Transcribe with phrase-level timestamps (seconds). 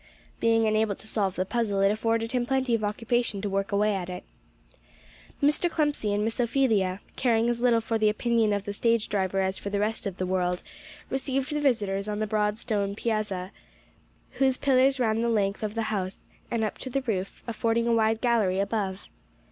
[0.39, 3.93] Being unable to solve the puzzle, it afforded him plenty of occupation to work away
[3.93, 4.23] at it.
[5.43, 5.69] Mr.
[5.69, 9.59] Clemcy and Miss Ophelia, caring as little for the opinion of the stage driver as
[9.59, 10.63] for the rest of the world,
[11.11, 13.51] received the visitors on the broad stone piazza,
[14.39, 17.93] whose pillars ran the length of the house, and up to the roof, affording a
[17.93, 19.07] wide gallery above.